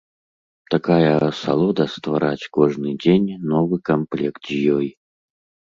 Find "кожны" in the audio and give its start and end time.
2.59-2.89